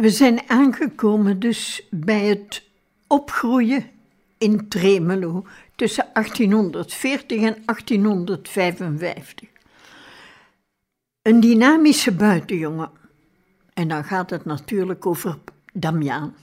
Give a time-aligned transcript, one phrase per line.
[0.00, 2.62] We zijn aangekomen dus bij het
[3.06, 3.90] opgroeien
[4.38, 5.46] in Tremelo
[5.76, 9.48] tussen 1840 en 1855.
[11.22, 12.90] Een dynamische buitenjongen.
[13.74, 15.38] En dan gaat het natuurlijk over
[15.72, 16.34] Damiaan.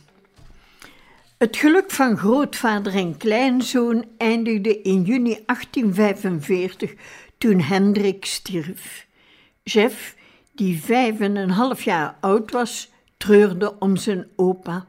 [1.37, 6.93] Het geluk van grootvader en kleinzoon eindigde in juni 1845
[7.37, 9.07] toen Hendrik stierf.
[9.63, 10.15] Jeff,
[10.55, 14.85] die vijf en een half jaar oud was, treurde om zijn opa.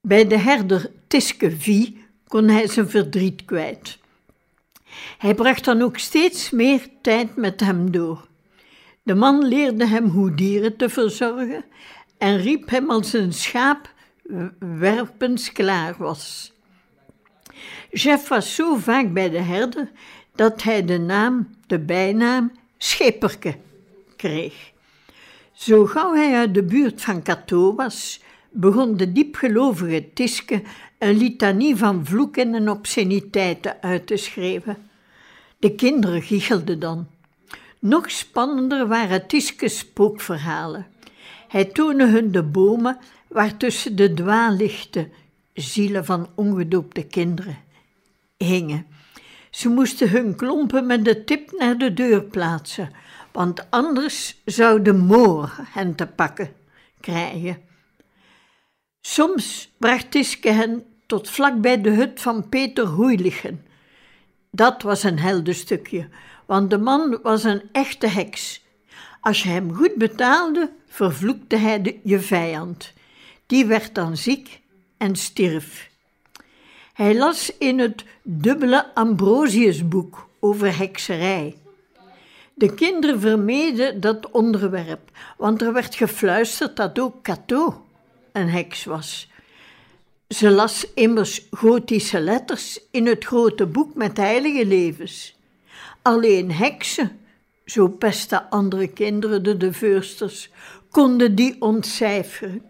[0.00, 3.98] Bij de herder Tiske Vie kon hij zijn verdriet kwijt.
[5.18, 8.28] Hij bracht dan ook steeds meer tijd met hem door.
[9.02, 11.64] De man leerde hem hoe dieren te verzorgen
[12.18, 13.92] en riep hem als een schaap
[14.58, 16.52] werpens klaar was.
[17.90, 19.90] Jeff was zo vaak bij de herder
[20.34, 23.56] dat hij de naam, de bijnaam Schipperke
[24.16, 24.72] kreeg.
[25.54, 30.62] Zo gauw hij uit de buurt van Cato was, begon de diepgelovige Tiske
[30.98, 34.76] een litanie van vloeken en obsceniteiten uit te schrijven.
[35.58, 37.06] De kinderen gichelden dan.
[37.78, 40.86] Nog spannender waren Tiskes spookverhalen.
[41.48, 45.12] Hij toonde hun de bomen waartussen de dwaallichten,
[45.52, 47.58] zielen van ongedoopte kinderen,
[48.36, 48.86] hingen.
[49.50, 52.90] Ze moesten hun klompen met de tip naar de deur plaatsen,
[53.34, 56.52] want anders zou de moor hen te pakken
[57.00, 57.62] krijgen.
[59.00, 63.66] Soms bracht Tiske hen tot vlak bij de hut van Peter Hoeilichen.
[64.50, 66.08] Dat was een heldenstukje,
[66.46, 68.64] want de man was een echte heks.
[69.20, 72.92] Als je hem goed betaalde, vervloekte hij de, je vijand.
[73.46, 74.60] Die werd dan ziek
[74.96, 75.90] en stierf.
[76.92, 81.62] Hij las in het dubbele Ambrosiusboek over hekserij.
[82.54, 87.86] De kinderen vermeden dat onderwerp, want er werd gefluisterd dat ook Cato
[88.32, 89.30] een heks was.
[90.28, 95.36] Ze las immers gotische letters in het grote boek met heilige levens.
[96.02, 97.20] Alleen heksen,
[97.64, 100.50] zo pesten andere kinderen de de veursters,
[100.90, 102.62] konden die ontcijferen.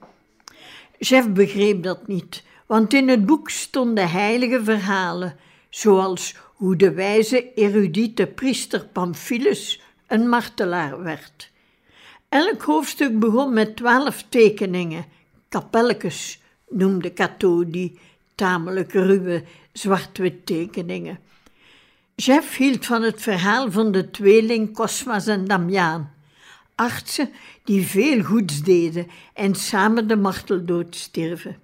[0.99, 5.37] Jeff begreep dat niet, want in het boek stonden heilige verhalen,
[5.71, 11.51] zoals hoe de wijze erudite priester Pamphilus een martelaar werd.
[12.29, 15.05] Elk hoofdstuk begon met twaalf tekeningen,
[15.49, 17.99] kapelletjes noemde Cato die
[18.35, 21.19] tamelijk ruwe zwart-wit tekeningen.
[22.15, 26.13] Jeff hield van het verhaal van de tweeling Cosmas en Damiaan,
[26.75, 27.31] artsen
[27.65, 31.57] die veel goeds deden en samen de marteldood stierven.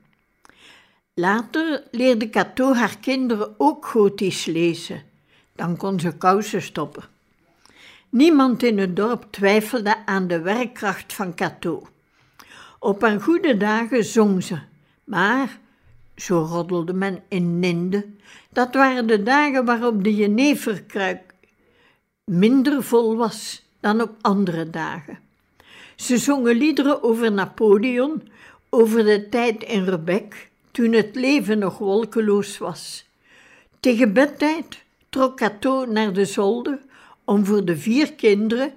[1.20, 5.02] Later leerde Cato haar kinderen ook gotisch lezen.
[5.54, 7.02] Dan kon ze kousen stoppen.
[8.08, 11.86] Niemand in het dorp twijfelde aan de werkkracht van Cato.
[12.78, 14.58] Op haar goede dagen zong ze,
[15.04, 15.58] maar,
[16.16, 18.06] zo roddelde men in Ninde,
[18.50, 21.34] dat waren de dagen waarop de jeneverkruik
[22.24, 25.18] minder vol was dan op andere dagen.
[25.96, 28.28] Ze zongen liederen over Napoleon,
[28.70, 30.49] over de tijd in Rebek,
[30.80, 33.04] toen het leven nog wolkeloos was.
[33.80, 36.78] Tegen bedtijd trok Cato naar de zolder
[37.24, 38.72] om voor de vier kinderen,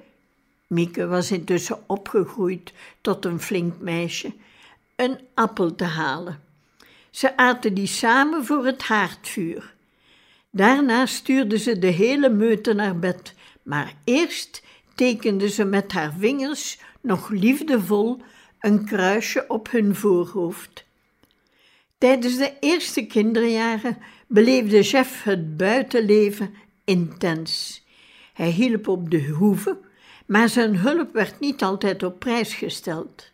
[0.68, 4.34] Mieke was intussen opgegroeid tot een flink meisje,
[4.96, 6.40] een appel te halen.
[7.10, 9.74] Ze aten die samen voor het haardvuur.
[10.50, 14.64] Daarna stuurde ze de hele meute naar bed, maar eerst
[14.96, 18.22] tekende ze met haar vingers nog liefdevol
[18.60, 20.86] een kruisje op hun voorhoofd.
[22.04, 23.98] Tijdens de eerste kinderjaren
[24.28, 26.54] beleefde Jeff het buitenleven
[26.84, 27.84] intens.
[28.34, 29.78] Hij hielp op de hoeve,
[30.26, 33.32] maar zijn hulp werd niet altijd op prijs gesteld.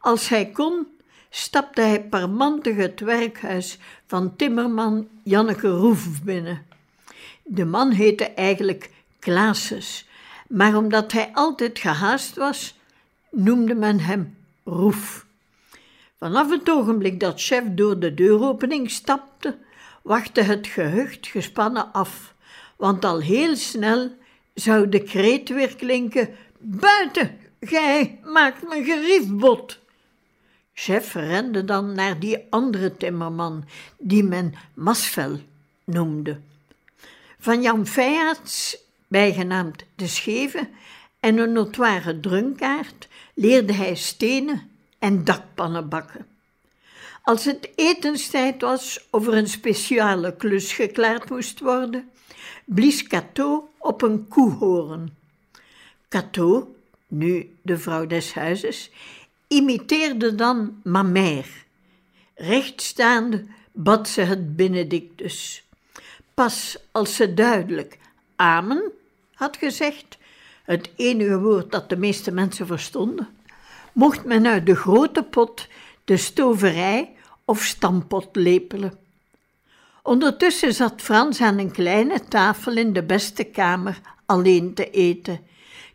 [0.00, 0.86] Als hij kon,
[1.30, 6.66] stapte hij parmantig het werkhuis van timmerman Janneke Roef binnen.
[7.42, 10.08] De man heette eigenlijk Klaases,
[10.48, 12.78] maar omdat hij altijd gehaast was,
[13.30, 15.30] noemde men hem Roef.
[16.22, 19.58] Vanaf het ogenblik dat chef door de deuropening stapte,
[20.02, 22.34] wachtte het gehucht gespannen af,
[22.76, 24.10] want al heel snel
[24.54, 26.28] zou de kreet weer klinken:
[26.58, 29.78] Buiten, gij maakt me geriefbot.
[30.72, 33.64] Chef rende dan naar die andere timmerman,
[33.98, 35.38] die men Masvel
[35.84, 36.40] noemde.
[37.38, 38.76] Van Jan Feyaerts,
[39.08, 40.68] bijgenaamd de Scheve,
[41.20, 44.70] en een notoire drunkaard leerde hij stenen
[45.02, 46.26] en dakpannen bakken.
[47.22, 52.10] Als het etenstijd was of er een speciale klus geklaard moest worden,
[52.64, 55.16] blies Cato op een koehoorn.
[56.08, 56.74] Cato,
[57.06, 58.90] nu de vrouw des huizes,
[59.48, 61.50] imiteerde dan Mamère.
[62.34, 65.64] Rechtstaande bad ze het Benedictus.
[66.34, 67.98] Pas als ze duidelijk
[68.36, 68.92] Amen
[69.34, 70.18] had gezegd,
[70.64, 73.28] het enige woord dat de meeste mensen verstonden,
[73.92, 75.68] mocht men uit de grote pot
[76.04, 77.10] de stoverij
[77.44, 78.98] of stampot lepelen.
[80.02, 85.40] Ondertussen zat Frans aan een kleine tafel in de beste kamer alleen te eten,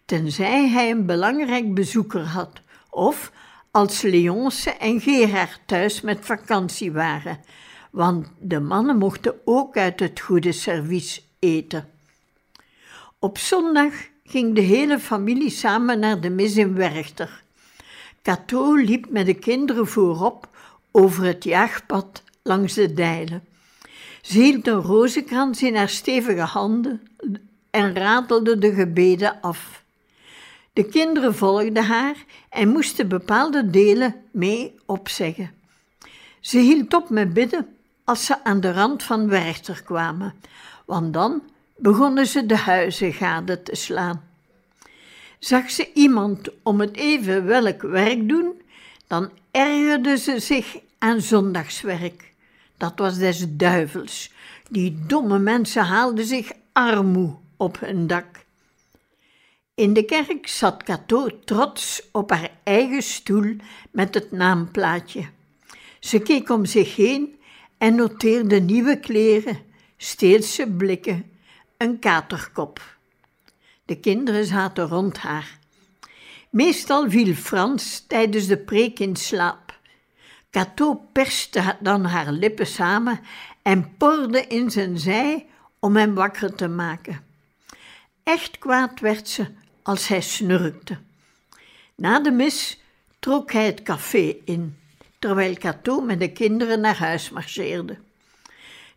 [0.06, 3.32] tenzij hij een belangrijk bezoeker had, of
[3.72, 7.40] als Leonce en Gerard thuis met vakantie waren,
[7.92, 11.90] want de mannen mochten ook uit het goede servies eten.
[13.20, 17.44] Op zondag ging de hele familie samen naar de mis in Werchter.
[18.28, 20.48] Cato liep met de kinderen voorop
[20.92, 23.44] over het jaagpad langs de dijlen.
[24.22, 27.02] Ze hield een rozenkrans in haar stevige handen
[27.70, 29.84] en ratelde de gebeden af.
[30.74, 32.16] De kinderen volgden haar
[32.50, 35.52] en moesten bepaalde delen mee opzeggen.
[36.40, 37.68] Ze hield op met bidden
[38.04, 40.34] als ze aan de rand van Werchter kwamen,
[40.86, 41.42] want dan
[41.78, 44.27] begonnen ze de huizen gade te slaan.
[45.40, 48.62] Zag ze iemand om het even welk werk doen,
[49.08, 52.34] dan ergerde ze zich aan zondagswerk.
[52.78, 54.32] Dat was des duivels.
[54.70, 58.46] Die domme mensen haalden zich armoe op hun dak.
[59.76, 63.56] In de kerk zat Cato trots op haar eigen stoel
[63.92, 65.30] met het naamplaatje.
[66.00, 67.40] Ze keek om zich heen
[67.78, 69.60] en noteerde nieuwe kleren,
[69.98, 71.32] steelse blikken,
[71.78, 72.97] een katerkop.
[73.88, 75.60] De kinderen zaten rond haar.
[76.50, 79.80] Meestal viel Frans tijdens de preek in slaap.
[80.52, 83.20] Cato perste dan haar lippen samen
[83.62, 85.46] en porde in zijn zij
[85.80, 87.24] om hem wakker te maken.
[88.24, 89.46] Echt kwaad werd ze
[89.84, 90.98] als hij snurkte.
[91.96, 92.82] Na de mis
[93.20, 94.78] trok hij het café in,
[95.20, 97.98] terwijl Cato met de kinderen naar huis marcheerde.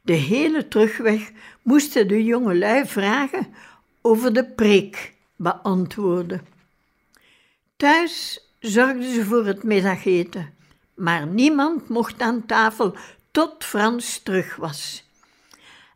[0.02, 1.30] De hele terugweg
[1.62, 3.54] moesten de jongelui vragen
[4.02, 6.46] over de preek beantwoorden.
[7.76, 10.54] Thuis zorgden ze voor het middageten,
[10.94, 12.96] maar niemand mocht aan tafel
[13.30, 15.04] tot Frans terug was.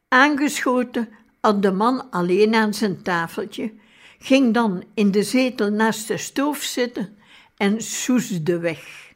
[0.09, 1.09] Aangeschoten
[1.41, 3.73] had de man alleen aan zijn tafeltje,
[4.19, 7.19] ging dan in de zetel naast de stoof zitten
[7.57, 9.13] en soesde weg.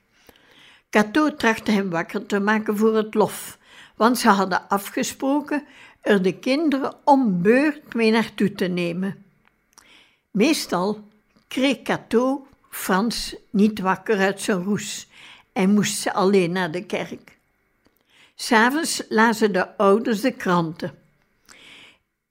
[0.90, 3.58] Cato trachtte hem wakker te maken voor het lof,
[3.96, 5.66] want ze hadden afgesproken
[6.00, 9.24] er de kinderen om beurt mee naartoe te nemen.
[10.30, 11.08] Meestal
[11.48, 15.06] kreeg Cato Frans niet wakker uit zijn roes
[15.52, 17.36] en moest ze alleen naar de kerk.
[18.34, 20.98] S'avonds lazen de ouders de kranten.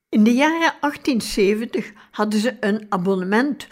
[0.10, 3.68] In de jaren 1870 hadden ze een abonnement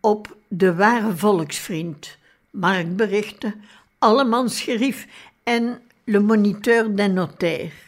[0.00, 2.16] op De Ware Volksvriend,
[2.50, 3.64] marktberichten,
[3.98, 5.06] Allemansgerief
[5.42, 7.85] en Le Moniteur des Notaires.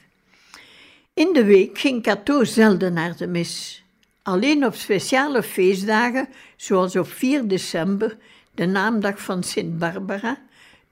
[1.18, 3.82] In de week ging Cato zelden naar de mis.
[4.22, 8.16] Alleen op speciale feestdagen, zoals op 4 december,
[8.54, 10.42] de naamdag van Sint Barbara,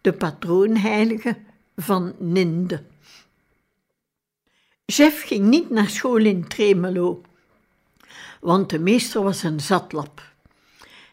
[0.00, 1.36] de patroonheilige
[1.76, 2.82] van Ninde.
[4.84, 7.20] Jeff ging niet naar school in Tremelo,
[8.40, 10.22] want de meester was een zatlap.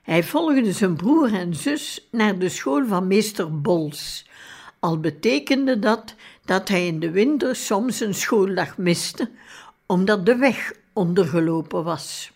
[0.02, 4.26] Hij volgde zijn broer en zus naar de school van meester Bols,
[4.80, 9.30] al betekende dat dat hij in de winter soms een schooldag miste,
[9.86, 12.32] omdat de weg ondergelopen was.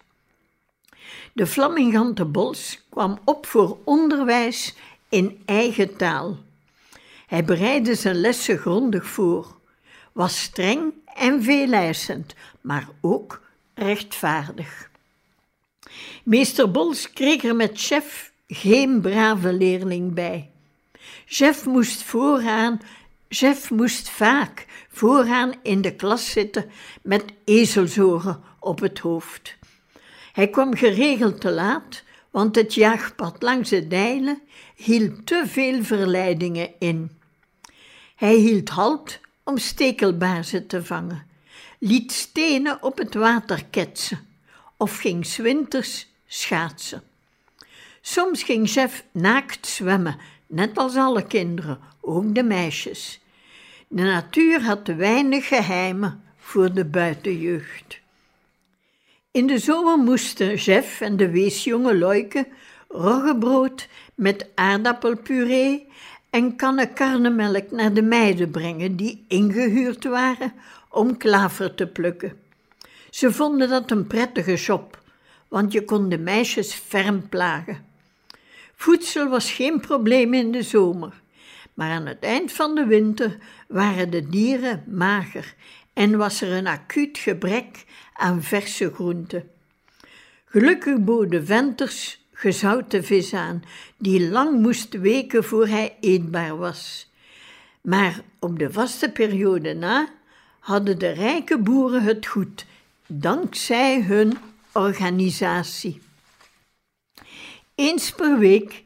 [1.34, 4.76] De Flammingante Bols kwam op voor onderwijs
[5.10, 6.38] in eigen taal.
[7.28, 9.56] Hij bereidde zijn lessen grondig voor,
[10.12, 13.42] was streng en veeleisend, maar ook
[13.74, 14.90] rechtvaardig.
[16.24, 20.50] Meester Bols kreeg er met chef geen brave leerling bij.
[21.26, 22.82] Chef moest vooraan,
[23.30, 29.56] chef moest vaak vooraan in de klas zitten met ezelzoren op het hoofd.
[30.34, 34.42] Hij kwam geregeld te laat, want het jaagpad langs de dijlen
[34.76, 37.12] hield te veel verleidingen in.
[38.16, 41.26] Hij hield halt om stekelbaarzen te vangen,
[41.80, 44.28] liet stenen op het water ketsen
[44.78, 47.04] of ging zwinters schaatsen.
[48.02, 50.18] Soms ging Jeff naakt zwemmen,
[50.48, 53.20] net als alle kinderen, ook de meisjes.
[53.88, 58.00] De natuur had te weinig geheimen voor de buitenjeugd.
[59.32, 62.48] In de zomer moesten Jeff en de weesjonge Loike
[62.88, 65.88] roggebrood met aardappelpuree
[66.30, 70.54] en kannen karnemelk naar de meiden brengen die ingehuurd waren
[70.90, 72.34] om klaver te plukken.
[73.10, 75.02] Ze vonden dat een prettige job,
[75.48, 77.86] want je kon de meisjes ferm plagen.
[78.76, 81.22] Voedsel was geen probleem in de zomer,
[81.78, 85.54] maar aan het eind van de winter waren de dieren mager
[85.94, 89.50] en was er een acuut gebrek aan verse groenten.
[90.46, 93.64] Gelukkig boden venters gezouten vis aan,
[93.98, 97.12] die lang moest weken voor hij eetbaar was.
[97.82, 100.10] Maar op de vaste periode na
[100.60, 102.66] hadden de rijke boeren het goed,
[103.08, 104.38] dankzij hun
[104.72, 106.02] organisatie.
[107.76, 108.86] Eens per week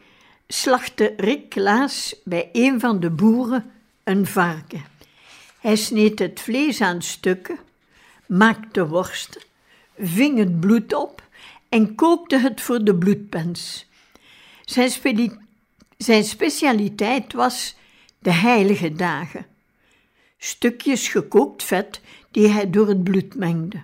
[0.51, 3.71] slachtte Rick Klaas bij een van de boeren
[4.03, 4.83] een varken.
[5.59, 7.59] Hij sneed het vlees aan stukken,
[8.25, 9.41] maakte worsten,
[9.97, 11.23] ving het bloed op
[11.69, 13.85] en kookte het voor de bloedpens.
[14.65, 14.91] Zijn,
[15.97, 17.75] zijn specialiteit was
[18.19, 19.45] de heilige dagen.
[20.37, 23.83] Stukjes gekookt vet die hij door het bloed mengde.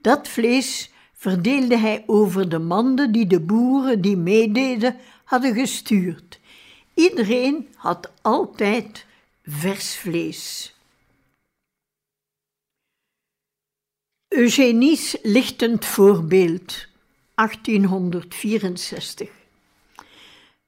[0.00, 6.40] Dat vlees verdeelde hij over de manden die de boeren die meededen hadden gestuurd.
[6.94, 9.06] Iedereen had altijd
[9.42, 10.74] vers vlees.
[14.28, 16.86] Eugenies lichtend voorbeeld
[17.34, 19.30] 1864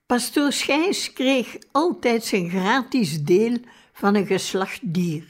[0.06, 3.58] Pastoor Schijs kreeg altijd zijn gratis deel
[3.92, 5.26] van een geslacht dier.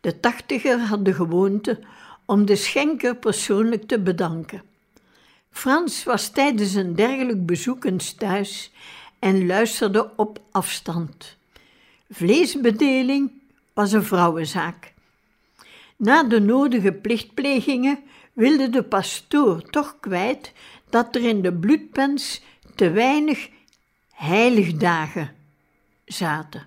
[0.00, 1.80] De tachtiger had de gewoonte
[2.24, 4.62] om de schenker persoonlijk te bedanken.
[5.52, 8.70] Frans was tijdens een dergelijk bezoek eens thuis
[9.18, 11.36] en luisterde op afstand.
[12.10, 13.30] Vleesbedeling
[13.72, 14.92] was een vrouwenzaak.
[15.96, 17.98] Na de nodige plichtplegingen
[18.32, 20.52] wilde de pastoor toch kwijt
[20.90, 22.42] dat er in de bloedpens
[22.74, 23.48] te weinig
[24.10, 25.34] heiligdagen
[26.04, 26.66] zaten.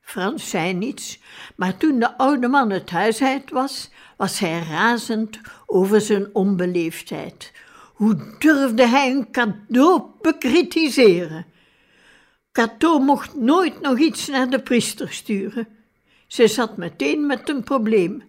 [0.00, 1.18] Frans zei niets,
[1.56, 7.52] maar toen de oude man het huis uit was, was hij razend over zijn onbeleefdheid.
[7.94, 11.46] Hoe durfde hij een cadeau bekritiseren?
[12.52, 15.68] Cato mocht nooit nog iets naar de priester sturen.
[16.26, 18.22] Ze zat meteen met een probleem.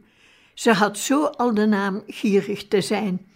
[0.53, 3.27] Ze had zo al de naam gierig te zijn.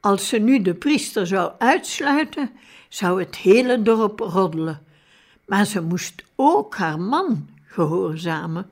[0.00, 2.50] Als ze nu de priester zou uitsluiten,
[2.88, 4.82] zou het hele dorp roddelen.
[5.46, 8.70] Maar ze moest ook haar man gehoorzamen.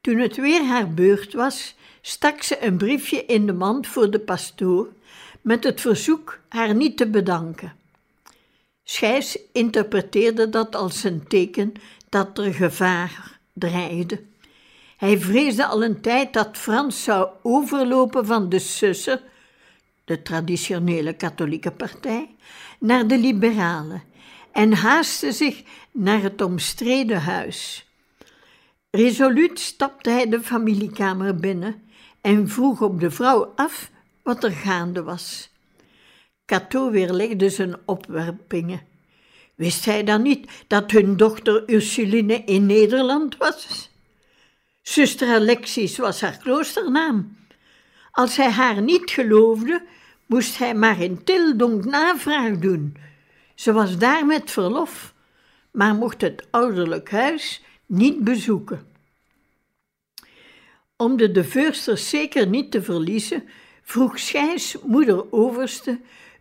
[0.00, 4.20] Toen het weer haar beurt was, stak ze een briefje in de mand voor de
[4.20, 4.88] pastoor
[5.40, 7.74] met het verzoek haar niet te bedanken.
[8.84, 11.72] Schijs interpreteerde dat als een teken
[12.08, 14.22] dat er gevaar dreigde.
[14.96, 19.20] Hij vreesde al een tijd dat Frans zou overlopen van de Sussen,
[20.04, 22.34] de traditionele katholieke partij,
[22.78, 24.02] naar de liberalen
[24.52, 27.86] en haastte zich naar het omstreden huis.
[28.90, 31.82] Resoluut stapte hij de familiekamer binnen
[32.20, 33.90] en vroeg op de vrouw af
[34.30, 35.50] wat er gaande was.
[36.46, 38.80] Cato weerlegde zijn opwerpingen.
[39.54, 43.90] Wist hij dan niet dat hun dochter Ursuline in Nederland was?
[44.82, 47.36] Zuster Alexis was haar kloosternaam.
[48.10, 49.82] Als hij haar niet geloofde,
[50.26, 52.96] moest hij maar in Tildonk navraag doen.
[53.54, 55.14] Ze was daar met verlof,
[55.70, 58.86] maar mocht het ouderlijk huis niet bezoeken.
[60.96, 63.48] Om de de Veursters zeker niet te verliezen,
[63.90, 66.00] vroeg Schijs moeder overste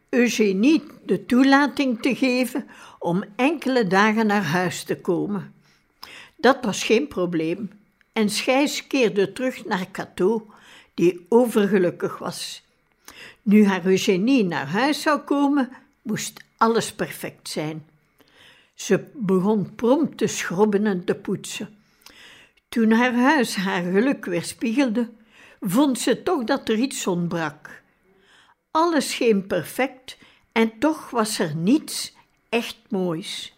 [0.09, 2.67] Eugenie de toelating te geven
[2.99, 5.53] om enkele dagen naar huis te komen.
[6.35, 7.71] Dat was geen probleem
[8.13, 10.47] en Schijs keerde terug naar Cato,
[10.93, 12.63] die overgelukkig was.
[13.41, 15.69] Nu haar Eugenie naar huis zou komen,
[16.01, 17.85] moest alles perfect zijn.
[18.73, 21.77] Ze begon prompt te schrobben en te poetsen.
[22.69, 25.09] Toen haar huis haar geluk weerspiegelde,
[25.59, 27.81] vond ze toch dat er iets ontbrak.
[28.71, 30.17] Alles scheen perfect
[30.51, 32.13] en toch was er niets
[32.49, 33.57] echt moois.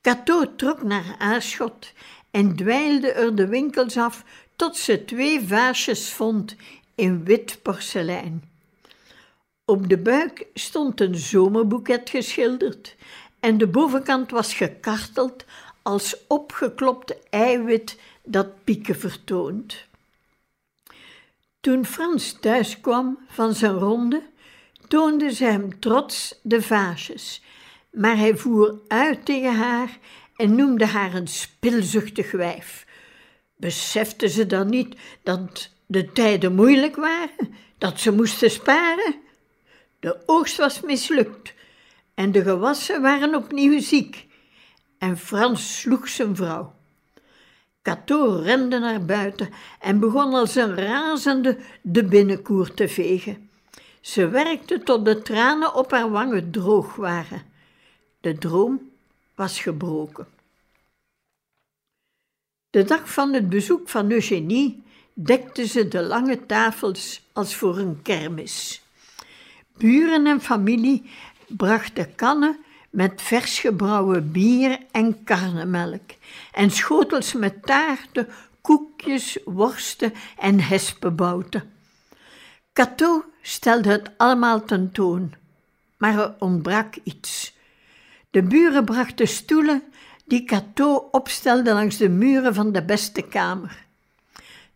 [0.00, 1.92] Cato trok naar Aarschot
[2.30, 4.24] en dweilde er de winkels af
[4.56, 6.56] tot ze twee vaasjes vond
[6.94, 8.50] in wit porselein.
[9.64, 12.96] Op de buik stond een zomerboeket geschilderd
[13.40, 15.44] en de bovenkant was gekarteld
[15.82, 19.87] als opgeklopt eiwit dat pieken vertoont.
[21.68, 24.22] Toen Frans thuis kwam van zijn ronde,
[24.86, 27.42] toonde ze hem trots de vaasjes,
[27.92, 29.98] maar hij voer uit tegen haar
[30.36, 32.86] en noemde haar een spilzuchtig wijf.
[33.56, 39.14] Besefte ze dan niet dat de tijden moeilijk waren, dat ze moesten sparen?
[40.00, 41.54] De oogst was mislukt
[42.14, 44.26] en de gewassen waren opnieuw ziek.
[44.98, 46.77] En Frans sloeg zijn vrouw.
[47.88, 53.50] Cato rende naar buiten en begon als een razende de binnenkoer te vegen.
[54.00, 57.42] Ze werkte tot de tranen op haar wangen droog waren.
[58.20, 58.90] De droom
[59.34, 60.26] was gebroken.
[62.70, 64.82] De dag van het bezoek van Eugenie
[65.14, 68.82] dekte ze de lange tafels als voor een kermis.
[69.76, 71.10] Buren en familie
[71.46, 72.58] brachten kannen
[72.98, 76.10] met vers gebrouwen bier en karnemelk
[76.52, 78.28] en schotels met taarten,
[78.60, 81.72] koekjes, worsten en hespenbouten.
[82.72, 85.34] Cato stelde het allemaal tentoon,
[85.98, 87.56] maar er ontbrak iets.
[88.30, 89.82] De buren brachten stoelen
[90.26, 93.84] die Cato opstelde langs de muren van de beste kamer.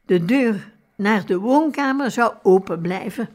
[0.07, 3.29] De deur naar de woonkamer zou open blijven.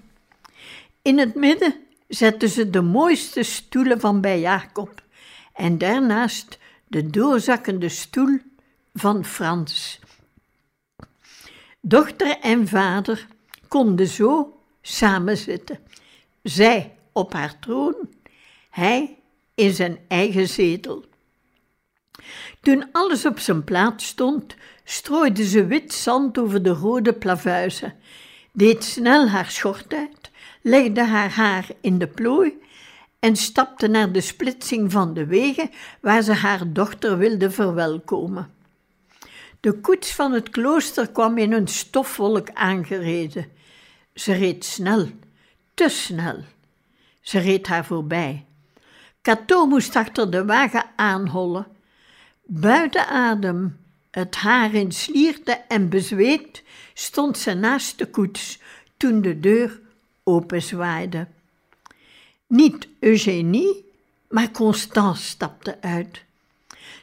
[1.01, 5.01] In het midden zetten ze de mooiste stoelen van bij Jacob
[5.53, 8.39] en daarnaast de doorzakkende stoel
[8.93, 9.99] van Frans.
[11.81, 13.27] Dochter en vader
[13.67, 15.79] konden zo samen zitten.
[16.43, 17.95] Zij op haar troon,
[18.69, 19.17] hij
[19.55, 21.05] in zijn eigen zetel.
[22.61, 27.93] Toen alles op zijn plaats stond, strooide ze wit zand over de rode plavuizen,
[28.51, 30.31] deed snel haar schort uit,
[30.67, 32.53] legde haar haar in de plooi
[33.19, 35.69] en stapte naar de splitsing van de wegen
[36.01, 38.51] waar ze haar dochter wilde verwelkomen.
[39.59, 43.47] De koets van het klooster kwam in een stofwolk aangereden.
[44.13, 45.07] Ze reed snel,
[45.73, 46.43] te snel.
[47.21, 48.45] Ze reed haar voorbij.
[49.21, 51.67] Cato moest achter de wagen aanhollen.
[52.43, 53.77] Buiten adem,
[54.11, 58.59] het haar in slierte en bezweet, stond ze naast de koets
[58.97, 59.79] toen de deur
[60.27, 61.27] openzwaaide.
[62.47, 63.85] Niet Eugenie,
[64.29, 66.23] maar Constance stapte uit.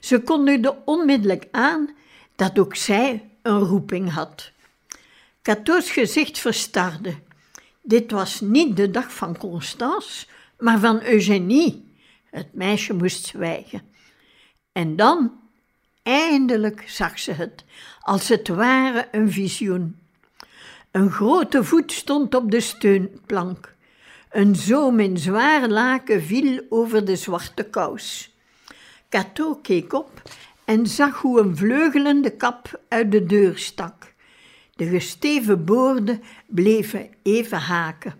[0.01, 1.91] Ze kondigde onmiddellijk aan
[2.37, 4.51] dat ook zij een roeping had.
[5.43, 7.15] Cato's gezicht verstarde.
[7.83, 10.27] Dit was niet de dag van Constance,
[10.59, 11.93] maar van Eugenie.
[12.31, 13.83] Het meisje moest zwijgen.
[14.73, 15.33] En dan,
[16.03, 17.65] eindelijk zag ze het,
[18.01, 20.04] als het ware een visioen.
[20.95, 23.75] Een grote voet stond op de steunplank.
[24.31, 28.35] Een zoom in zwaar laken viel over de zwarte kous.
[29.09, 30.23] Cato keek op
[30.65, 34.15] en zag hoe een vleugelende kap uit de deur stak.
[34.77, 38.15] De gesteven boorden bleven even haken.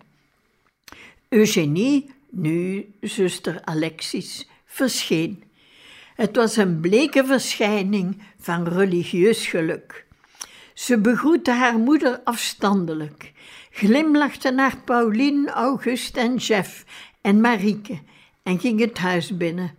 [1.29, 5.43] Eugenie, nu zuster Alexis, verscheen.
[6.15, 10.04] Het was een bleke verschijning van religieus geluk.
[10.75, 13.33] Ze begroette haar moeder afstandelijk,
[13.71, 16.85] glimlachte naar Pauline, Auguste en Jeff
[17.21, 17.99] en Marieke
[18.43, 19.75] en ging het huis binnen.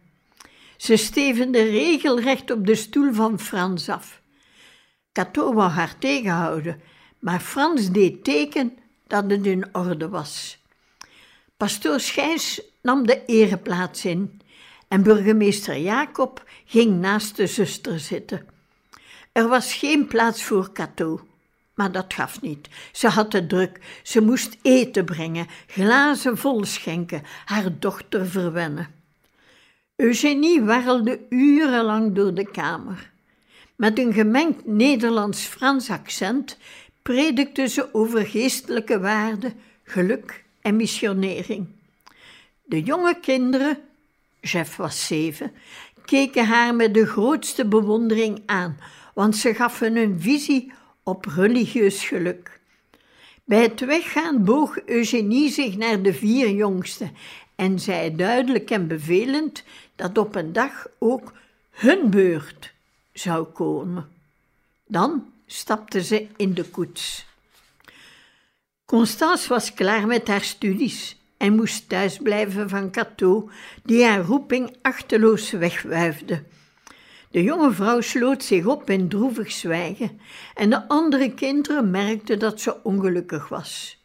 [0.77, 4.21] Ze stevende regelrecht op de stoel van Frans af.
[5.11, 6.81] Cato wou haar tegenhouden,
[7.19, 8.77] maar Frans deed teken
[9.07, 10.63] dat het in orde was.
[11.57, 14.41] Pastoor Schijs nam de ereplaats in
[14.87, 18.54] en burgemeester Jacob ging naast de zuster zitten.
[19.35, 21.27] Er was geen plaats voor Cato,
[21.73, 22.69] maar dat gaf niet.
[22.91, 28.87] Ze had het druk, ze moest eten brengen, glazen vol schenken, haar dochter verwennen.
[29.95, 33.11] Eugenie warrelde urenlang door de kamer.
[33.75, 36.57] Met een gemengd Nederlands-Frans accent
[37.01, 41.67] predikte ze over geestelijke waarden, geluk en missionering.
[42.63, 43.77] De jonge kinderen,
[44.41, 45.51] Jeff was zeven,
[46.05, 48.77] keken haar met de grootste bewondering aan,
[49.15, 50.71] want ze gaf hun een visie
[51.03, 52.59] op religieus geluk.
[53.43, 57.15] Bij het weggaan boog Eugenie zich naar de vier jongsten
[57.55, 59.63] en zei duidelijk en bevelend
[59.95, 61.33] dat op een dag ook
[61.71, 62.73] hun beurt
[63.13, 64.09] zou komen.
[64.87, 67.25] Dan stapte ze in de koets.
[68.85, 73.49] Constance was klaar met haar studies en moest thuisblijven van Cato,
[73.83, 76.43] die haar roeping achteloos wegwuifde.
[77.35, 80.19] De jonge vrouw sloot zich op in droevig zwijgen
[80.53, 84.01] en de andere kinderen merkten dat ze ongelukkig was.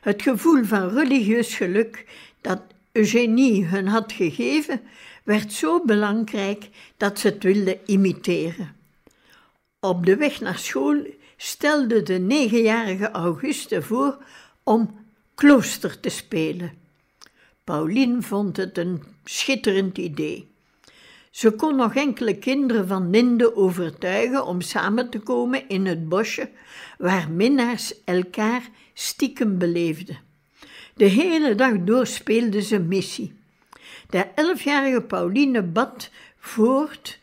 [0.00, 2.06] Het gevoel van religieus geluk
[2.40, 4.80] dat Eugenie hun had gegeven,
[5.22, 8.76] werd zo belangrijk dat ze het wilden imiteren.
[9.80, 11.06] Op de weg naar school
[11.36, 14.24] stelde de negenjarige Auguste voor
[14.62, 15.04] om
[15.34, 16.72] klooster te spelen.
[17.64, 20.49] Pauline vond het een schitterend idee.
[21.30, 26.50] Ze kon nog enkele kinderen van Ninde overtuigen om samen te komen in het bosje
[26.98, 30.18] waar minnaars elkaar stiekem beleefden.
[30.94, 33.32] De hele dag door speelden ze missie.
[34.08, 37.18] De elfjarige Pauline bad voort,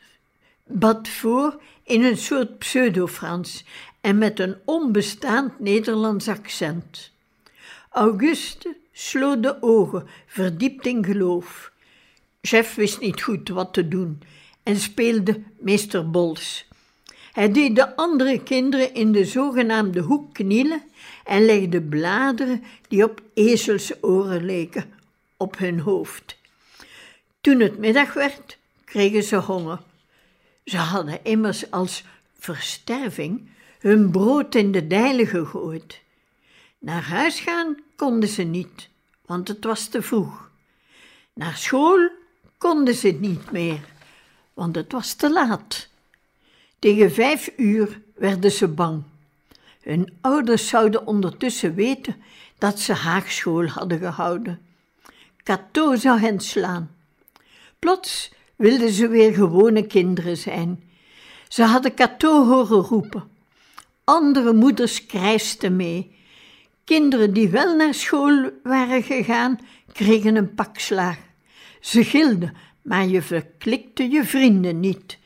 [0.64, 3.66] bad voor in een soort pseudo-Frans
[4.02, 7.12] en met een onbestaand Nederlands accent.
[7.90, 11.72] Auguste sloot de ogen, verdiept in geloof.
[12.48, 14.22] Chef wist niet goed wat te doen
[14.64, 16.68] en speelde meester Bols.
[17.32, 20.84] Hij deed de andere kinderen in de zogenaamde hoek knielen
[21.24, 24.94] en legde bladeren die op ezelsoren leken
[25.38, 26.38] op hun hoofd.
[27.42, 29.80] Toen het middag werd, kregen ze honger.
[30.66, 32.04] Ze hadden immers als
[32.40, 36.02] versterving hun brood in de dijlen gegooid.
[36.80, 38.90] Naar huis gaan konden ze niet,
[39.26, 40.50] want het was te vroeg.
[41.34, 42.10] Naar school
[42.58, 43.80] konden ze niet meer,
[44.54, 45.88] want het was te laat.
[46.80, 49.04] Tegen vijf uur werden ze bang.
[49.82, 52.16] Hun ouders zouden ondertussen weten
[52.58, 54.60] dat ze haagschool hadden gehouden.
[55.44, 56.92] Cato zou hen slaan.
[57.80, 60.84] Plots wilden ze weer gewone kinderen zijn.
[61.48, 63.30] Ze hadden Cato horen roepen.
[64.04, 66.16] Andere moeders krijsten mee.
[66.84, 69.60] Kinderen die wel naar school waren gegaan,
[69.92, 71.27] kregen een pak slaag.
[71.88, 75.18] Ze gilden, maar je verklikte je vrienden niet.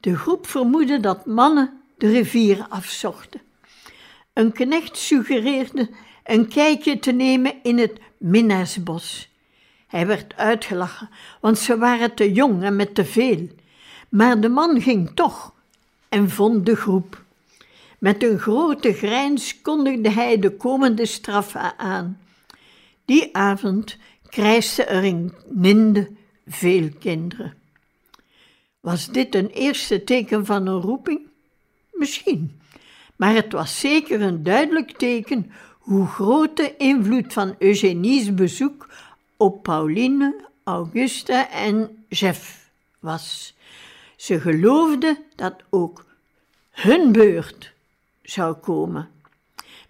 [0.00, 3.40] De groep vermoedde dat mannen de rivier afzochten.
[4.32, 5.90] Een knecht suggereerde
[6.24, 9.28] een kijkje te nemen in het minnaarsbos.
[9.86, 13.48] Hij werd uitgelachen, want ze waren te jong en met te veel.
[14.08, 15.52] Maar de man ging toch
[16.08, 17.22] en vond de groep.
[17.98, 22.20] Met een grote grijns kondigde hij de komende straf aan.
[23.04, 23.96] Die avond
[24.28, 26.10] krijsten er in Ninde
[26.46, 27.54] veel kinderen.
[28.80, 31.20] Was dit een eerste teken van een roeping?
[31.92, 32.60] Misschien,
[33.16, 38.88] maar het was zeker een duidelijk teken hoe groot de invloed van Eugenie's bezoek
[39.36, 43.54] op Pauline, Auguste en Jeff was.
[44.16, 46.04] Ze geloofden dat ook
[46.70, 47.72] hun beurt
[48.22, 49.08] zou komen.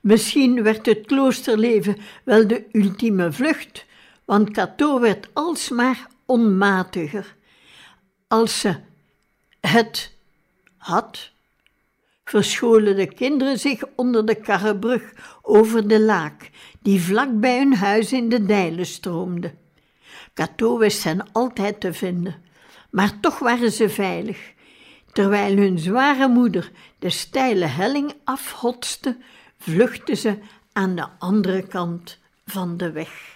[0.00, 3.85] Misschien werd het kloosterleven wel de ultieme vlucht,
[4.26, 7.36] want Cato werd alsmaar onmatiger.
[8.28, 8.76] Als ze
[9.60, 10.12] het
[10.76, 11.30] had,
[12.24, 15.12] verscholen de kinderen zich onder de karrebrug
[15.42, 19.54] over de laak, die vlak bij hun huis in de dijlen stroomde.
[20.34, 22.42] Cato wist hen altijd te vinden,
[22.90, 24.54] maar toch waren ze veilig.
[25.12, 29.16] Terwijl hun zware moeder de steile helling afhotste,
[29.58, 30.38] vluchtten ze
[30.72, 33.35] aan de andere kant van de weg.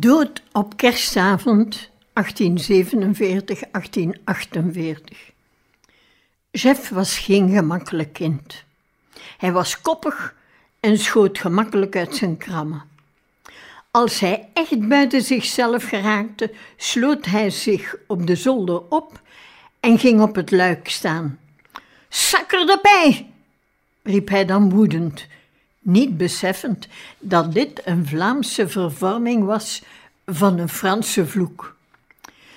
[0.00, 1.92] Dood op kerstavond 1847-1848.
[6.50, 8.64] Jeff was geen gemakkelijk kind.
[9.38, 10.34] Hij was koppig
[10.80, 12.82] en schoot gemakkelijk uit zijn krammen.
[13.90, 19.20] Als hij echt buiten zichzelf geraakte, sloot hij zich op de zolder op
[19.80, 21.38] en ging op het luik staan.
[22.08, 23.30] Zakker erbij!
[24.02, 25.26] riep hij dan woedend,
[25.80, 26.88] niet beseffend
[27.18, 29.82] dat dit een Vlaamse vervorming was
[30.26, 31.76] van een Franse vloek.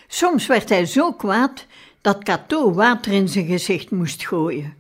[0.08, 1.66] Soms werd hij zo kwaad
[2.02, 4.76] dat Cato water in zijn gezicht moest gooien.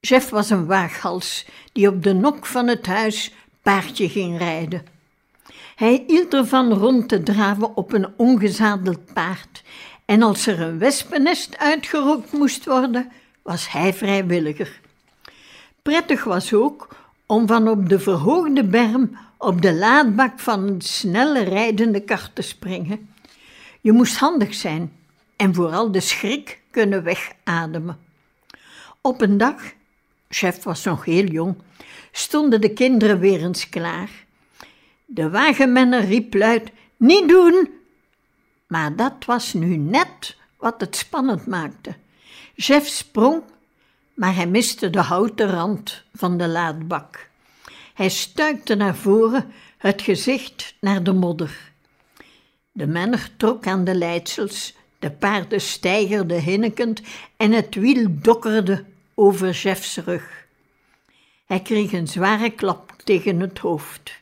[0.00, 3.32] Jeff was een waaghals die op de nok van het huis
[3.62, 4.86] paardje ging rijden.
[5.74, 9.62] Hij hield ervan rond te draven op een ongezadeld paard,
[10.04, 14.80] en als er een wespennest uitgerookt moest worden, was hij vrijwilliger.
[15.88, 16.88] Prettig was ook
[17.26, 22.42] om van op de verhoogde berm op de laadbak van een snelle rijdende kar te
[22.42, 23.10] springen.
[23.80, 24.92] Je moest handig zijn
[25.36, 27.98] en vooral de schrik kunnen wegademen.
[29.00, 29.62] Op een dag,
[30.28, 31.56] chef was nog heel jong,
[32.12, 34.10] stonden de kinderen weer eens klaar.
[35.06, 37.68] De wagenmenner riep luid: Niet doen!
[38.66, 41.94] Maar dat was nu net wat het spannend maakte.
[42.56, 43.42] Chef sprong,
[44.18, 47.30] maar hij miste de houten rand van de laadbak.
[47.94, 51.72] Hij stuikte naar voren, het gezicht naar de modder.
[52.72, 57.02] De menner trok aan de leidsels, de paarden steigerden hinnekend
[57.36, 60.46] en het wiel dokkerde over Jeffs rug.
[61.46, 64.20] Hij kreeg een zware klap tegen het hoofd.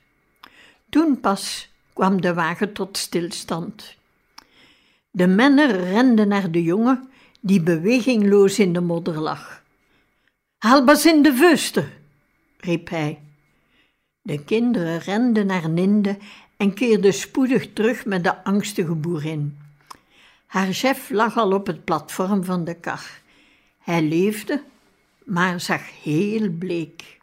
[0.90, 3.96] Toen pas kwam de wagen tot stilstand.
[5.10, 9.64] De menner rende naar de jongen, die bewegingloos in de modder lag.
[10.58, 11.92] Haal Bas in de vuisten,
[12.58, 13.20] riep hij.
[14.22, 16.18] De kinderen renden naar Ninde
[16.56, 19.58] en keerden spoedig terug met de angstige boerin.
[20.46, 23.20] Haar chef lag al op het platform van de kar.
[23.78, 24.62] Hij leefde,
[25.24, 27.18] maar zag heel bleek.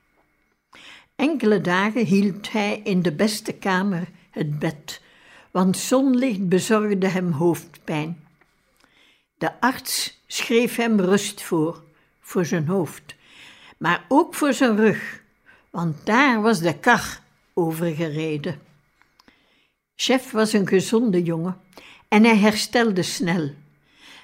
[1.16, 5.02] Enkele dagen hield hij in de beste kamer het bed,
[5.52, 8.24] want zonlicht bezorgde hem hoofdpijn.
[9.38, 11.84] De arts schreef hem rust voor,
[12.20, 13.16] voor zijn hoofd,
[13.84, 15.22] maar ook voor zijn rug,
[15.70, 17.20] want daar was de kar
[17.54, 18.60] overgereden.
[19.96, 21.58] Chef was een gezonde jongen
[22.08, 23.54] en hij herstelde snel,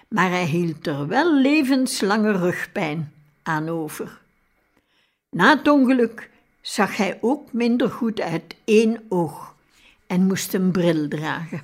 [0.08, 4.22] maar hij hield er wel levenslange rugpijn aan over.
[5.30, 6.30] Na het ongeluk
[6.62, 9.56] zag hij ook minder goed uit één oog
[10.08, 11.64] en moest een bril dragen.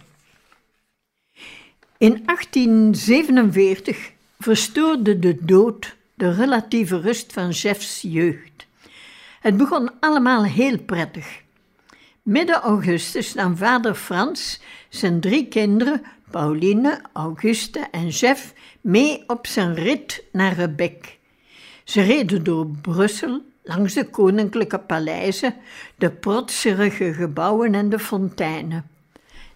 [1.98, 8.66] In 1847 verstoorde de dood de relatieve rust van Jeffs jeugd.
[9.42, 11.42] Het begon allemaal heel prettig.
[12.22, 16.02] Midden augustus nam vader Frans zijn drie kinderen,
[16.32, 21.18] Pauline, Auguste en Jeff, mee op zijn rit naar Rebec.
[21.84, 25.56] Ze reden door Brussel, langs de koninklijke paleizen,
[25.96, 28.90] de protserige gebouwen en de fonteinen.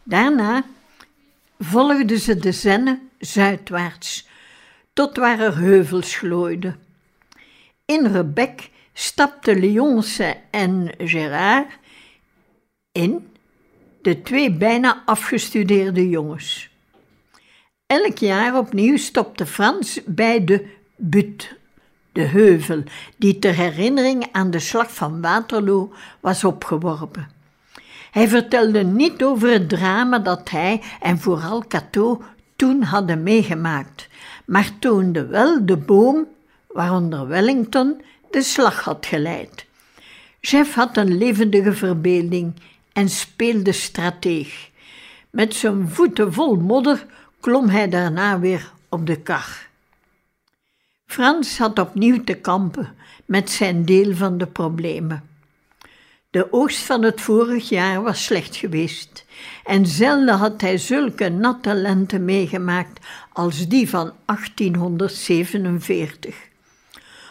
[0.04, 0.63] Daarna
[1.60, 4.28] volgden ze de Zenne zuidwaarts,
[5.00, 6.80] tot waar er heuvels glooiden.
[7.86, 11.68] In Rebec stapten Leonce en Gérard
[12.92, 13.30] in,
[14.02, 16.70] de twee bijna afgestudeerde jongens.
[17.86, 21.56] Elk jaar opnieuw stopte Frans bij de But
[22.12, 22.84] de heuvel
[23.18, 27.32] die ter herinnering aan de slag van Waterloo was opgeworpen.
[28.12, 32.24] Hij vertelde niet over het drama dat hij en vooral Cato
[32.56, 34.09] toen hadden meegemaakt,
[34.50, 36.28] maar toonde wel de boom
[36.68, 39.66] waaronder Wellington de slag had geleid.
[40.40, 42.54] Jeff had een levendige verbeelding
[42.94, 44.70] en speelde strateeg.
[45.30, 47.06] Met zijn voeten vol modder
[47.40, 49.68] klom hij daarna weer op de kar.
[51.06, 55.29] Frans had opnieuw te kampen met zijn deel van de problemen.
[56.32, 59.26] De oogst van het vorig jaar was slecht geweest
[59.63, 66.36] en zelden had hij zulke natte lente meegemaakt als die van 1847.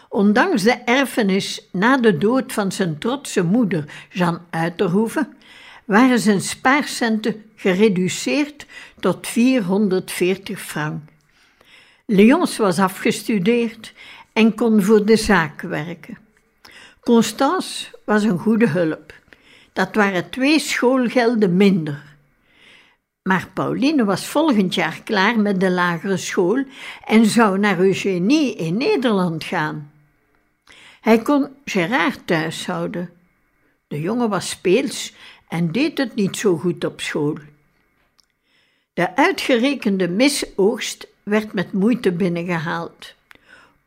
[0.08, 5.36] Ondanks de erfenis na de dood van zijn trotse moeder Jean Uiterhoeven
[5.84, 8.66] waren zijn spaarcenten gereduceerd
[9.00, 11.02] tot 440 frank.
[12.06, 13.92] Leons was afgestudeerd
[14.32, 16.18] en kon voor de zaak werken.
[17.00, 19.12] Constance was een goede hulp.
[19.72, 22.02] Dat waren twee schoolgelden minder.
[23.22, 26.64] Maar Pauline was volgend jaar klaar met de lagere school
[27.04, 29.92] en zou naar Eugenie in Nederland gaan.
[31.00, 33.10] Hij kon Gerard thuis houden.
[33.88, 35.14] De jongen was speels
[35.48, 37.38] en deed het niet zo goed op school.
[38.92, 43.14] De uitgerekende misoogst werd met moeite binnengehaald.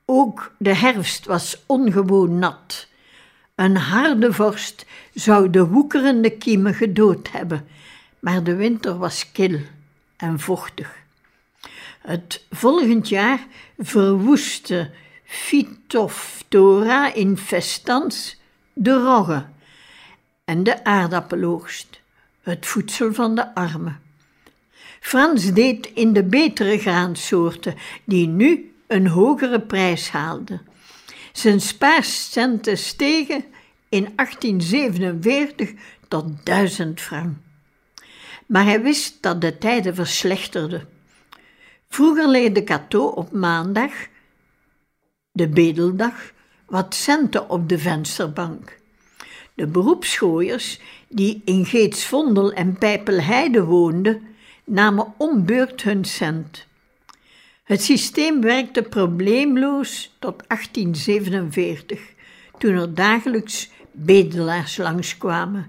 [0.06, 2.90] Ook de herfst was ongewoon nat.
[3.62, 7.68] Een harde vorst zou de woekerende kiemen gedood hebben,
[8.20, 9.60] maar de winter was kil
[10.18, 10.96] en vochtig.
[12.02, 13.40] Het volgend jaar
[13.78, 14.92] verwoestte
[15.24, 18.42] Phytophthora infestans
[18.74, 19.46] de rogge
[20.46, 22.02] en de aardappeloogst,
[22.42, 24.02] het voedsel van de armen.
[25.00, 30.62] Frans deed in de betere graansoorten, die nu een hogere prijs haalden.
[31.32, 33.44] Zijn spaarcenten stegen
[33.92, 35.74] in 1847
[36.08, 37.38] tot duizend frank.
[38.46, 40.88] Maar hij wist dat de tijden verslechterden.
[41.90, 43.92] Vroeger legde Cato op maandag,
[45.32, 46.32] de bedeldag,
[46.66, 48.80] wat centen op de vensterbank.
[49.54, 54.22] De beroepsgooiers, die in Geetsvondel en Pijpelheide woonden,
[54.66, 56.68] namen ombeurt hun cent.
[57.64, 62.14] Het systeem werkte probleemloos tot 1847,
[62.58, 65.66] toen er dagelijks bedelaars langskwamen.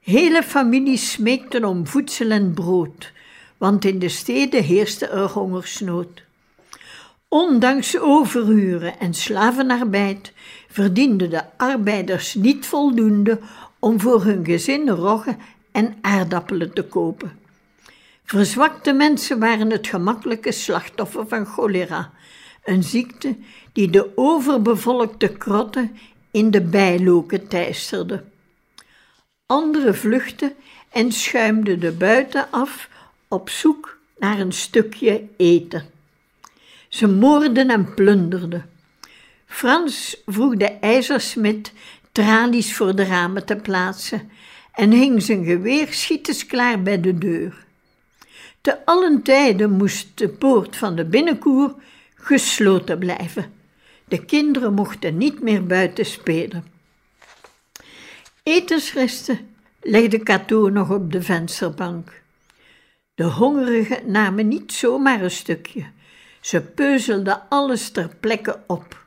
[0.00, 3.12] Hele families smeekten om voedsel en brood,
[3.56, 6.22] want in de steden heerste er hongersnood.
[7.28, 10.32] Ondanks overuren en slavenarbeid
[10.68, 13.38] verdienden de arbeiders niet voldoende
[13.78, 15.36] om voor hun gezin rogge
[15.72, 17.38] en aardappelen te kopen.
[18.24, 22.12] Verzwakte mensen waren het gemakkelijke slachtoffer van cholera,
[22.64, 23.36] een ziekte
[23.72, 25.96] die de overbevolkte krotten
[26.36, 28.24] in de bijloken teisterde.
[29.46, 30.52] Anderen vluchtten
[30.92, 32.88] en schuimden de buiten af
[33.28, 35.84] op zoek naar een stukje eten.
[36.88, 38.70] Ze moorden en plunderden.
[39.46, 41.72] Frans vroeg de ijzersmid
[42.12, 44.30] tralies voor de ramen te plaatsen
[44.72, 47.64] en hing zijn geweer schietensklaar bij de deur.
[48.60, 51.74] Te allen tijden moest de poort van de binnenkoer
[52.14, 53.55] gesloten blijven.
[54.08, 56.64] De kinderen mochten niet meer buiten spelen.
[58.42, 62.22] Etensresten legde Cato nog op de vensterbank.
[63.14, 65.84] De hongerigen namen niet zomaar een stukje.
[66.40, 69.06] Ze peuzelden alles ter plekke op.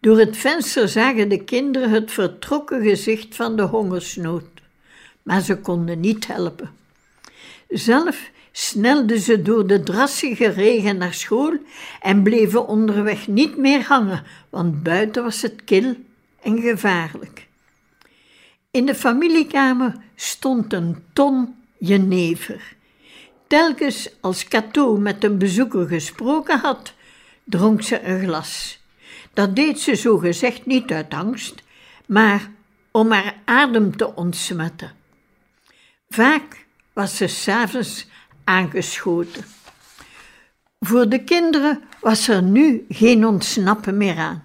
[0.00, 4.48] Door het venster zagen de kinderen het vertrokken gezicht van de hongersnood,
[5.22, 6.70] maar ze konden niet helpen.
[7.68, 11.56] Zelf snelden ze door de drassige regen naar school
[12.00, 15.96] en bleven onderweg niet meer hangen, want buiten was het kil
[16.42, 17.46] en gevaarlijk.
[18.70, 22.76] In de familiekamer stond een ton jenever.
[23.46, 26.92] Telkens als Cato met een bezoeker gesproken had,
[27.44, 28.80] dronk ze een glas.
[29.32, 31.62] Dat deed ze zogezegd niet uit angst,
[32.06, 32.50] maar
[32.90, 34.92] om haar adem te ontsmetten.
[36.08, 38.06] Vaak was ze s'avonds
[38.48, 39.44] aangeschoten.
[40.78, 44.44] Voor de kinderen was er nu geen ontsnappen meer aan.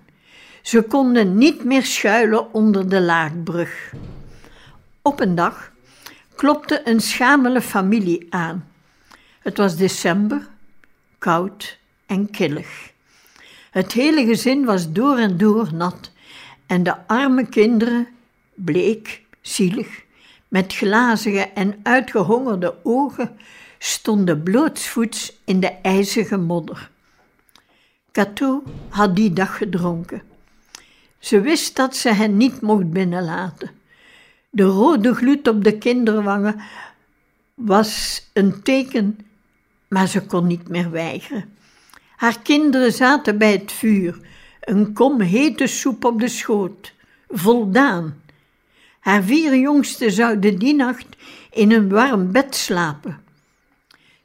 [0.62, 3.93] Ze konden niet meer schuilen onder de laagbrug.
[5.01, 5.72] Op een dag
[6.36, 8.68] klopte een schamele familie aan.
[9.39, 10.47] Het was december,
[11.18, 12.91] koud en killig.
[13.72, 16.12] Het hele gezin was door en door nat
[16.66, 18.08] en de arme kinderen,
[18.54, 20.04] bleek, zielig,
[20.47, 23.38] met glazige en uitgehongerde ogen,
[23.86, 26.89] stonden blootsvoets in de ijzige modder.
[28.11, 30.21] Cato had die dag gedronken.
[31.19, 33.71] Ze wist dat ze hen niet mocht binnenlaten.
[34.49, 36.61] De rode gloed op de kinderwangen
[37.53, 39.19] was een teken,
[39.88, 41.57] maar ze kon niet meer weigeren.
[42.15, 44.19] Haar kinderen zaten bij het vuur,
[44.59, 46.93] een kom hete soep op de schoot,
[47.29, 48.21] voldaan.
[48.99, 51.07] Haar vier jongsten zouden die nacht
[51.51, 53.22] in een warm bed slapen.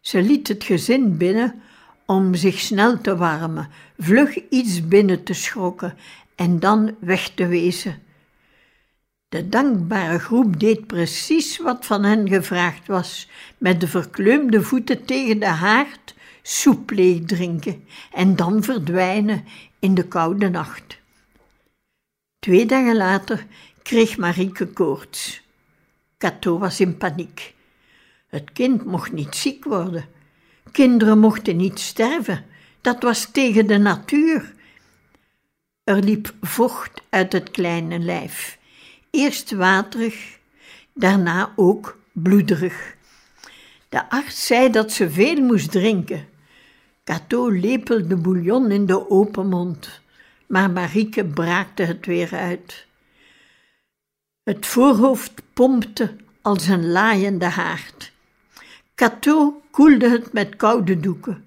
[0.08, 1.62] Ze liet het gezin binnen
[2.06, 5.98] om zich snel te warmen, vlug iets binnen te schrokken
[6.34, 8.02] en dan weg te wezen.
[9.28, 13.28] De dankbare groep deed precies wat van hen gevraagd was,
[13.58, 19.44] met de verkleumde voeten tegen de haard soep leeg drinken en dan verdwijnen
[19.78, 20.98] in de koude nacht.
[22.38, 23.46] Twee dagen later
[23.82, 25.42] kreeg Marieke koorts.
[26.18, 27.56] Cato was in paniek.
[28.28, 30.04] Het kind mocht niet ziek worden.
[30.72, 32.44] Kinderen mochten niet sterven.
[32.80, 34.54] Dat was tegen de natuur.
[35.84, 38.58] Er liep vocht uit het kleine lijf.
[39.10, 40.38] Eerst waterig,
[40.94, 42.96] daarna ook bloederig.
[43.88, 46.28] De arts zei dat ze veel moest drinken.
[47.04, 50.00] Cato lepelde bouillon in de open mond,
[50.46, 52.86] maar Marieke braakte het weer uit.
[54.42, 58.12] Het voorhoofd pompte als een laaiende haard.
[58.98, 61.44] Cato koelde het met koude doeken.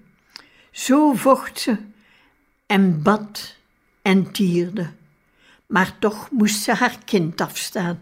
[0.70, 1.76] Zo vocht ze
[2.66, 3.56] en bad
[4.02, 4.90] en tierde.
[5.66, 8.00] Maar toch moest ze haar kind afstaan.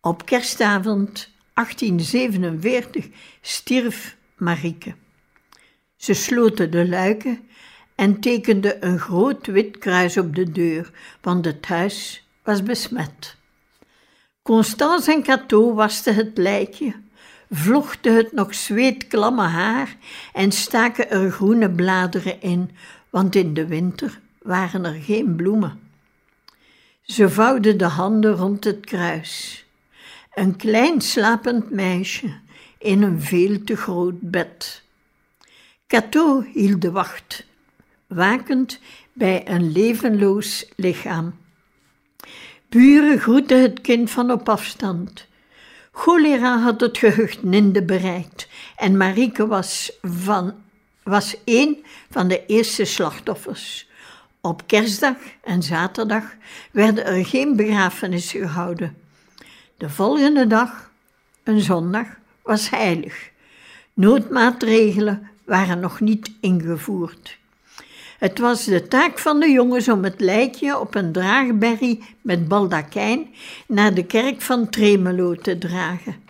[0.00, 3.08] Op kerstavond 1847
[3.40, 4.94] stierf Marieke.
[5.96, 7.48] Ze sloten de luiken
[7.94, 10.90] en tekende een groot wit kruis op de deur,
[11.20, 13.36] want het huis was besmet.
[14.42, 17.04] Constance en Cato wasten het lijkje,
[17.50, 19.96] vlochten het nog zweetklamme haar
[20.32, 22.70] en staken er groene bladeren in,
[23.10, 25.80] want in de winter waren er geen bloemen.
[27.02, 29.64] Ze vouwden de handen rond het kruis.
[30.34, 32.38] Een klein slapend meisje
[32.78, 34.82] in een veel te groot bed.
[35.86, 37.46] Cato hield de wacht,
[38.06, 38.80] wakend
[39.12, 41.34] bij een levenloos lichaam.
[42.68, 45.25] Buren groetten het kind van op afstand.
[45.98, 50.54] Cholera had het gehucht Ninde bereikt en Marieke was, van,
[51.02, 53.88] was een van de eerste slachtoffers.
[54.40, 56.24] Op kerstdag en zaterdag
[56.70, 58.96] werden er geen begrafenissen gehouden.
[59.76, 60.90] De volgende dag,
[61.42, 62.06] een zondag,
[62.42, 63.30] was heilig.
[63.94, 67.38] Noodmaatregelen waren nog niet ingevoerd.
[68.18, 73.34] Het was de taak van de jongens om het lijkje op een draagberry met baldakijn
[73.66, 76.24] naar de kerk van Tremelo te dragen.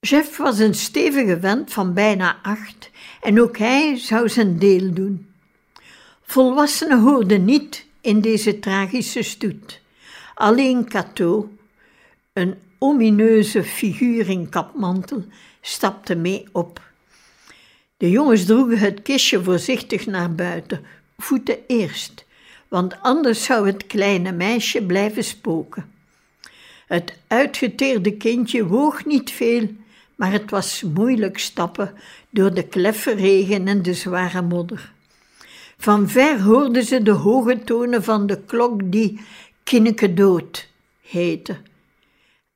[0.00, 2.90] Jeff was een stevige vent van bijna acht
[3.20, 5.26] en ook hij zou zijn deel doen.
[6.22, 9.80] Volwassenen hoorden niet in deze tragische stoet.
[10.34, 11.50] Alleen Cato,
[12.32, 15.24] een omineuze figuur in kapmantel,
[15.60, 16.91] stapte mee op.
[18.02, 20.84] De jongens droegen het kistje voorzichtig naar buiten,
[21.16, 22.24] voeten eerst,
[22.68, 25.92] want anders zou het kleine meisje blijven spoken.
[26.86, 29.68] Het uitgeteerde kindje woog niet veel,
[30.14, 31.94] maar het was moeilijk stappen
[32.30, 34.92] door de kleffe regen en de zware modder.
[35.78, 39.20] Van ver hoorden ze de hoge tonen van de klok die
[39.62, 40.68] Kinneke dood
[41.02, 41.56] heette.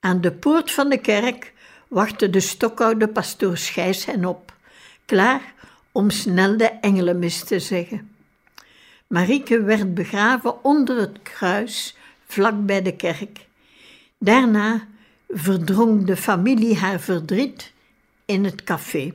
[0.00, 1.52] Aan de poort van de kerk
[1.88, 4.54] wachtte de stokoude pastoor Schijs hen op
[5.06, 5.54] klaar
[5.92, 8.10] om snel de engelenmis te zeggen.
[9.06, 11.96] Marieke werd begraven onder het kruis
[12.26, 13.46] vlak bij de kerk.
[14.18, 14.86] Daarna
[15.28, 17.72] verdrong de familie haar verdriet
[18.24, 19.14] in het café.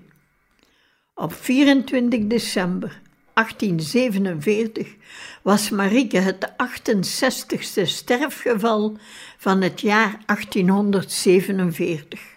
[1.14, 3.02] Op 24 december
[3.34, 4.96] 1847
[5.42, 8.98] was Marieke het 68ste sterfgeval
[9.38, 12.31] van het jaar 1847.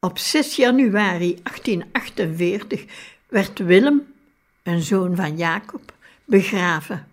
[0.00, 2.84] Op 6 januari 1848
[3.28, 4.14] werd Willem,
[4.62, 5.92] een zoon van Jacob,
[6.24, 7.06] begraven.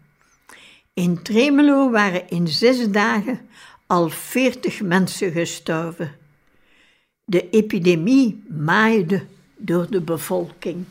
[0.94, 3.40] In Tremelo waren in zes dagen
[3.88, 6.16] al veertig mensen gestorven.
[7.24, 9.26] De epidemie maaide
[9.58, 10.86] door de bevolking.